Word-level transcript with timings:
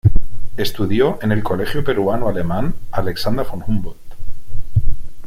Estudió 0.57 1.19
en 1.21 1.31
el 1.31 1.43
Colegio 1.43 1.83
Peruano 1.83 2.27
Alemán 2.27 2.73
Alexander 2.91 3.45
von 3.45 3.63
Humboldt. 3.67 4.13